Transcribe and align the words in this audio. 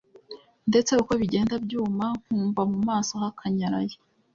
ndetse 0.69 0.91
uko 1.01 1.11
bigenda 1.21 1.55
byuma 1.65 2.05
nkumva 2.23 2.61
mu 2.71 2.79
maso 2.89 3.13
hakanyaraye. 3.23 3.95